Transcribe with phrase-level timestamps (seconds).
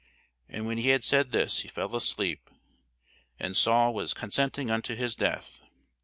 [0.49, 2.49] And when he had said this, he fell asleep.
[3.39, 5.61] And Saul was consenting unto his death.